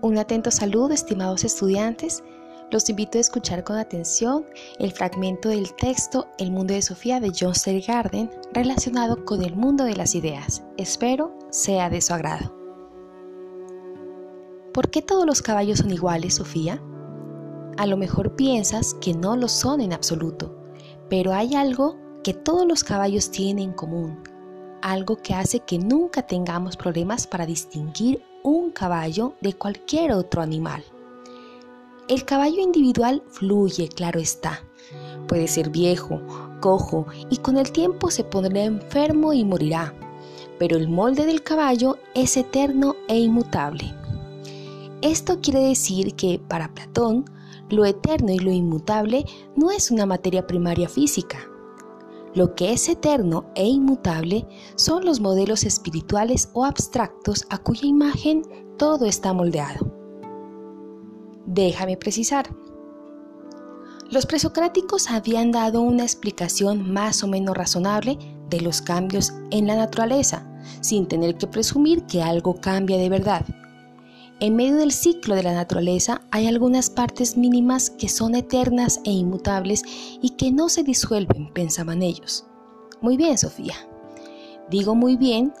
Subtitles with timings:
[0.00, 2.22] Un atento saludo, estimados estudiantes.
[2.70, 4.44] Los invito a escuchar con atención
[4.78, 9.82] el fragmento del texto El mundo de Sofía de John Garden relacionado con el mundo
[9.82, 10.62] de las ideas.
[10.76, 12.54] Espero sea de su agrado.
[14.72, 16.80] ¿Por qué todos los caballos son iguales, Sofía?
[17.76, 20.56] A lo mejor piensas que no lo son en absoluto,
[21.10, 24.22] pero hay algo que todos los caballos tienen en común,
[24.82, 30.84] algo que hace que nunca tengamos problemas para distinguir un caballo de cualquier otro animal.
[32.08, 34.64] El caballo individual fluye, claro está.
[35.26, 36.20] Puede ser viejo,
[36.60, 39.94] cojo y con el tiempo se pondrá enfermo y morirá.
[40.58, 43.94] Pero el molde del caballo es eterno e inmutable.
[45.02, 47.24] Esto quiere decir que para Platón,
[47.70, 51.38] lo eterno y lo inmutable no es una materia primaria física.
[52.34, 54.46] Lo que es eterno e inmutable
[54.76, 58.42] son los modelos espirituales o abstractos a cuya imagen
[58.76, 59.92] todo está moldeado.
[61.46, 62.54] Déjame precisar.
[64.10, 69.76] Los presocráticos habían dado una explicación más o menos razonable de los cambios en la
[69.76, 70.46] naturaleza,
[70.80, 73.44] sin tener que presumir que algo cambia de verdad.
[74.40, 79.10] En medio del ciclo de la naturaleza hay algunas partes mínimas que son eternas e
[79.10, 79.82] inmutables
[80.22, 82.46] y que no se disuelven, pensaban ellos.
[83.00, 83.74] Muy bien, Sofía.
[84.70, 85.52] Digo muy bien,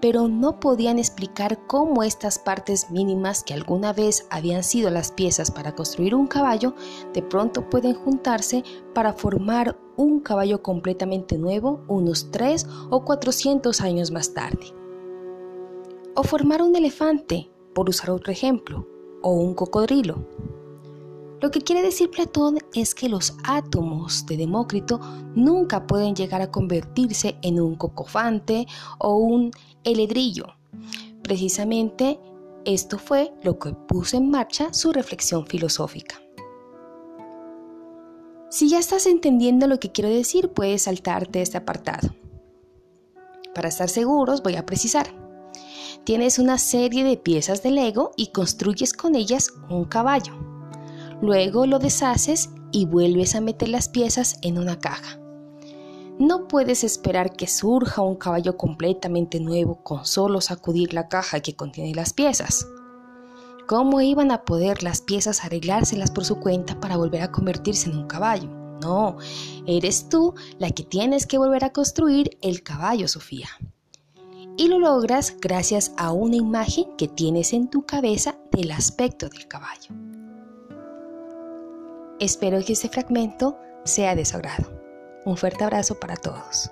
[0.00, 5.50] pero no podían explicar cómo estas partes mínimas que alguna vez habían sido las piezas
[5.50, 6.76] para construir un caballo,
[7.12, 8.62] de pronto pueden juntarse
[8.94, 14.72] para formar un caballo completamente nuevo unos 3 o 400 años más tarde.
[16.14, 18.86] O formar un elefante por usar otro ejemplo,
[19.22, 20.26] o un cocodrilo.
[21.40, 25.00] Lo que quiere decir Platón es que los átomos de Demócrito
[25.34, 28.66] nunca pueden llegar a convertirse en un cocofante
[28.98, 29.50] o un
[29.82, 30.46] heledrillo.
[31.22, 32.20] Precisamente
[32.66, 36.20] esto fue lo que puso en marcha su reflexión filosófica.
[38.50, 42.10] Si ya estás entendiendo lo que quiero decir, puedes saltarte este apartado.
[43.54, 45.19] Para estar seguros, voy a precisar.
[46.04, 50.32] Tienes una serie de piezas de Lego y construyes con ellas un caballo.
[51.20, 55.18] Luego lo deshaces y vuelves a meter las piezas en una caja.
[56.18, 61.56] No puedes esperar que surja un caballo completamente nuevo con solo sacudir la caja que
[61.56, 62.66] contiene las piezas.
[63.66, 67.96] ¿Cómo iban a poder las piezas arreglárselas por su cuenta para volver a convertirse en
[67.96, 68.48] un caballo?
[68.82, 69.16] No,
[69.66, 73.48] eres tú la que tienes que volver a construir el caballo, Sofía
[74.60, 79.48] y lo logras gracias a una imagen que tienes en tu cabeza del aspecto del
[79.48, 79.94] caballo.
[82.18, 84.70] Espero que este fragmento sea de su agrado.
[85.24, 86.70] Un fuerte abrazo para todos.